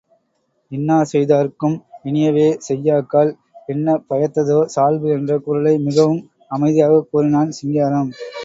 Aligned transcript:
இன்னா 0.71 0.95
செய்தார்க்கும் 1.03 1.75
இனியவே 2.03 2.47
செய்யாக்கால் 2.67 3.31
என்ன 3.67 3.97
பயத்ததோ 4.09 4.59
சால்பு 4.75 5.09
என்ற 5.11 5.39
குறளை 5.39 5.75
மிகவும் 5.79 6.21
அமைதியாகக் 6.51 7.09
கூறினான் 7.11 7.57
சிங்காரம். 7.59 8.11